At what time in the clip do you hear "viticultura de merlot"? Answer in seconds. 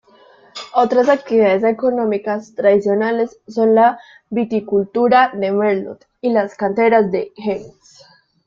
4.31-6.05